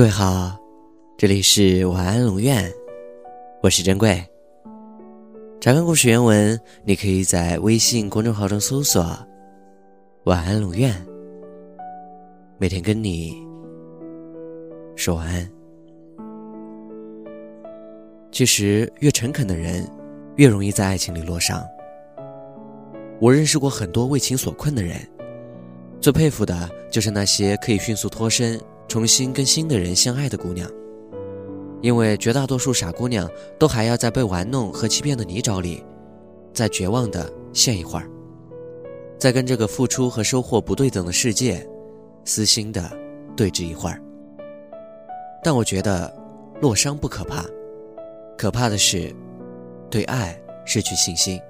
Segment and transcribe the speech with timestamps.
[0.00, 0.58] 各位好，
[1.18, 2.72] 这里是晚安龙院，
[3.62, 4.18] 我是珍贵。
[5.60, 9.04] 查看故事原文，你可以在微信公众号中搜索
[10.24, 10.90] “晚安龙院”，
[12.56, 13.36] 每天跟你
[14.96, 15.46] 说晚安。
[18.32, 19.86] 其实，越诚恳的人，
[20.36, 21.62] 越容易在爱情里落伤。
[23.20, 24.96] 我认识过很多为情所困的人，
[26.00, 28.58] 最佩服的就是那些可以迅速脱身。
[28.90, 30.68] 重新跟新的人相爱的姑娘，
[31.80, 35.84] 因为绝大多数傻姑娘都还要在被玩弄和欺骗的泥沼里，
[36.52, 38.10] 再绝望的陷一会儿，
[39.16, 41.64] 再跟这个付出和收获不对等的世界，
[42.24, 42.90] 撕心的
[43.36, 44.02] 对峙一会儿。
[45.44, 46.12] 但我觉得，
[46.60, 47.44] 落伤不可怕，
[48.36, 49.14] 可怕的是，
[49.88, 50.36] 对爱
[50.66, 51.40] 失去信心，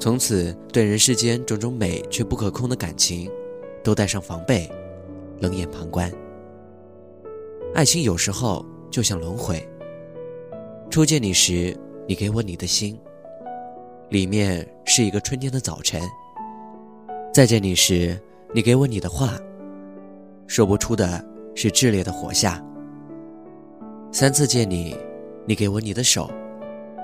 [0.00, 3.30] 从此对人世间种种美却不可控的感情，
[3.82, 4.66] 都带上防备。
[5.40, 6.10] 冷眼旁观，
[7.74, 9.62] 爱情有时候就像轮回。
[10.90, 12.98] 初见你时，你给我你的心，
[14.08, 16.00] 里面是一个春天的早晨；
[17.32, 18.18] 再见你时，
[18.52, 19.34] 你给我你的话，
[20.46, 21.24] 说不出的
[21.54, 22.64] 是炽烈的火夏。
[24.12, 24.96] 三次见你，
[25.44, 26.30] 你给我你的手，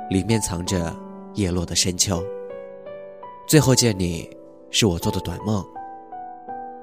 [0.09, 0.95] 里面藏着
[1.35, 2.23] 叶落的深秋。
[3.49, 4.31] 最后见你，
[4.71, 5.65] 是我做的短梦，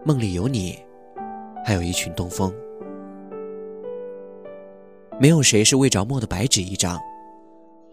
[0.04, 0.78] 梦里有你。
[1.68, 2.50] 还有一群东风，
[5.20, 6.98] 没有谁是未着墨的白纸一张，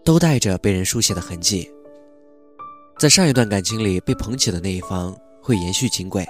[0.01, 1.69] 都带着被人书写的痕迹。
[2.97, 6.25] 在上一段感情里被捧起的那一方会延续金贵，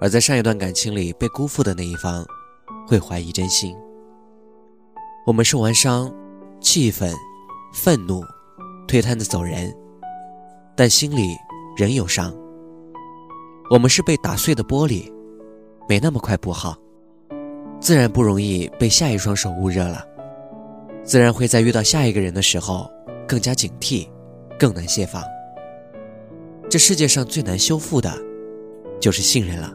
[0.00, 2.26] 而在上一段感情里被辜负的那一方
[2.88, 3.72] 会怀疑真心。
[5.24, 6.12] 我们受完伤，
[6.60, 7.14] 气愤、
[7.72, 8.20] 愤怒，
[8.88, 9.72] 推摊子走人，
[10.74, 11.36] 但心里
[11.76, 12.34] 仍有伤。
[13.70, 15.08] 我们是被打碎的玻璃。
[15.88, 16.76] 没那么快补好，
[17.80, 20.04] 自然不容易被下一双手捂热了，
[21.04, 22.90] 自然会在遇到下一个人的时候
[23.26, 24.08] 更加警惕，
[24.58, 25.22] 更难卸放。
[26.70, 28.10] 这世界上最难修复的，
[28.98, 29.72] 就是信任了。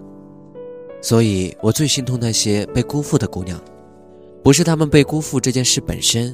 [1.02, 3.62] 所以我最心痛那些被辜负的姑娘，
[4.44, 6.34] 不是她们被辜负这件事本身，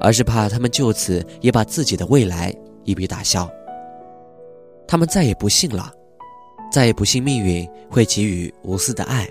[0.00, 3.48] 而是怕她们就此也把自己的未来一笔打消。
[4.86, 5.92] 他们再也不信了。
[6.70, 9.28] 再也不信命运会给予无私的爱，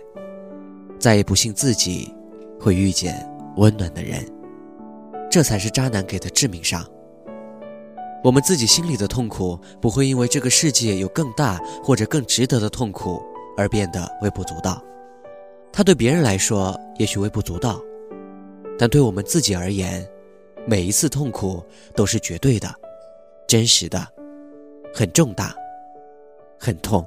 [1.00, 2.14] 再也不信自己
[2.60, 3.14] 会遇见
[3.58, 4.26] 温暖的人，
[5.30, 6.86] 这才是渣男给的致命伤。
[8.24, 13.22] 我们自己心里的痛苦不会因为这个世界有更大或者更值得的痛苦
[13.58, 14.82] 而变得微不足道，
[15.74, 17.82] 他对别人来说也许微不足道，
[18.80, 20.08] 但对我们自己而言，
[20.66, 21.62] 每一次痛苦
[21.94, 22.74] 都是绝对的、
[23.46, 24.08] 真实的、
[24.94, 25.54] 很重大、
[26.58, 27.06] 很痛。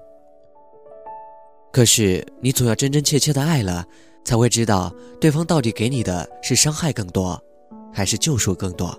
[1.77, 3.85] 可是，你总要真真切切的爱了，
[4.25, 7.39] 才会知道对方到底给你的是伤害更多，
[7.93, 8.99] 还是救赎更多。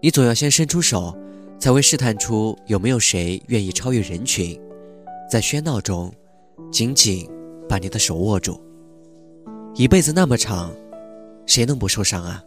[0.00, 1.12] 你总要先伸出手，
[1.58, 4.56] 才会试探出有没有谁愿意超越人群，
[5.28, 6.14] 在喧闹中，
[6.70, 7.28] 紧紧
[7.68, 8.62] 把你的手握住。
[9.74, 10.72] 一辈子那么长，
[11.46, 12.40] 谁能不受伤啊？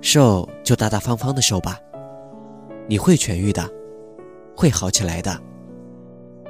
[0.00, 1.80] 受就大大方方的受吧，
[2.86, 3.68] 你会痊愈的，
[4.56, 5.36] 会好起来的。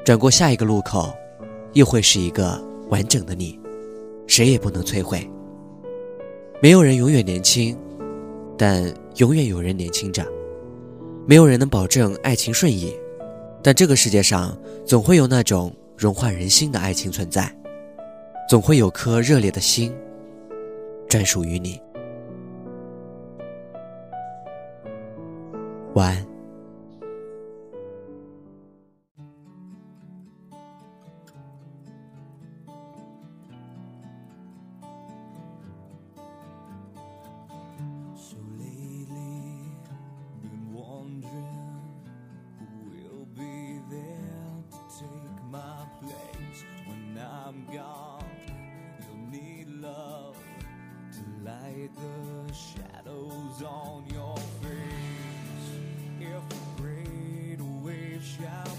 [0.05, 1.11] 转过下一个路口。
[1.77, 3.61] 又会是一个完整的你，
[4.27, 5.31] 谁也不能摧毁。
[6.59, 7.77] 没有人永远年轻，
[8.57, 8.83] 但
[9.17, 10.27] 永远有人年轻着。
[11.27, 12.97] 没有人能保证爱情顺意，
[13.63, 14.57] 但这个世界上
[14.87, 17.55] 总会有那种融化人心的爱情存在，
[18.49, 19.95] 总会有颗热烈的心，
[21.07, 21.79] 专属于你。
[25.93, 26.36] 晚安。
[58.39, 58.76] shall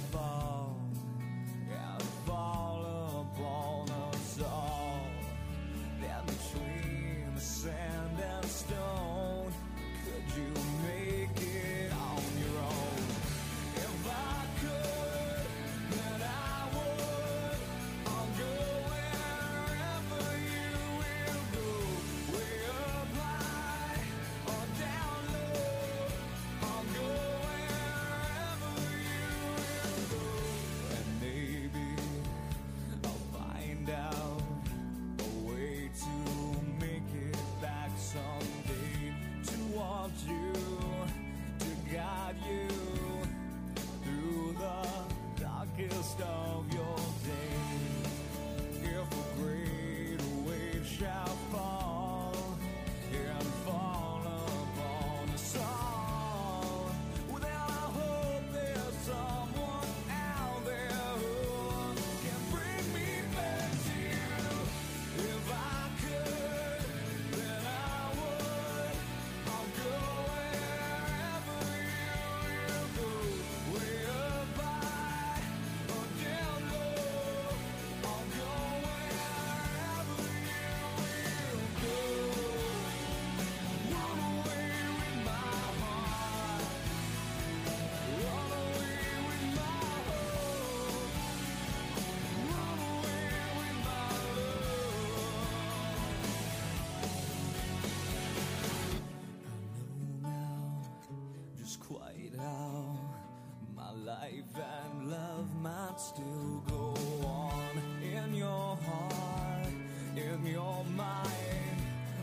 [110.95, 111.77] mine.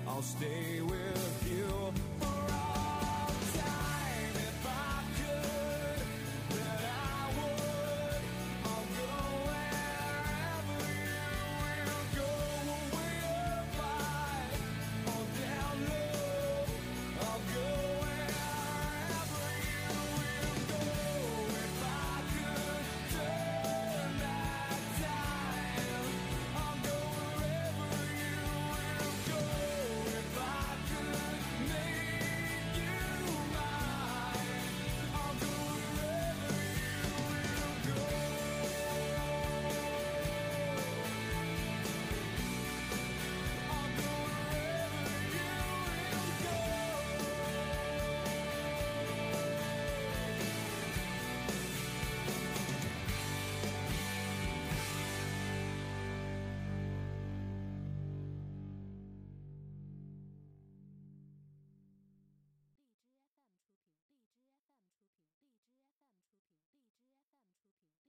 [0.06, 2.73] I'll stay with you for forever.